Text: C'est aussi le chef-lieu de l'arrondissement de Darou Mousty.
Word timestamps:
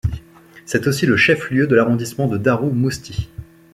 C'est 0.65 0.87
aussi 0.87 1.05
le 1.05 1.15
chef-lieu 1.15 1.67
de 1.67 1.75
l'arrondissement 1.75 2.25
de 2.25 2.39
Darou 2.39 2.71
Mousty. 2.71 3.29